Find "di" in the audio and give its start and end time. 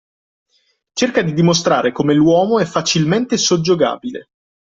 1.21-1.31